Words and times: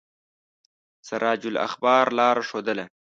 سراج 1.07 1.41
الاخبار 1.51 2.05
لاره 2.17 2.43
ښودله. 2.49 2.85